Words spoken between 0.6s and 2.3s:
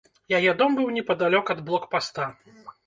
дом быў непадалёк ад блокпаста.